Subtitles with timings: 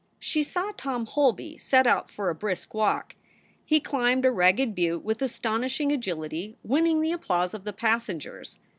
[0.17, 3.13] She saw Tom Holby set out for a brisk walk.
[3.63, 8.57] He climbed a ragged butte with astonishing agility, winning the applause of the passengers.